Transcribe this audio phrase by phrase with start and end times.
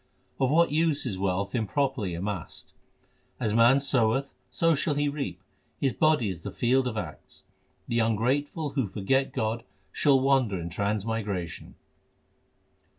[0.39, 2.73] Of what use is wealth improperly amassed?
[3.39, 5.43] As man soweth, so shall he reap;
[5.79, 7.43] his body is the field of acts.
[7.87, 11.75] The ungrateful who forget God shall wander in trans migration.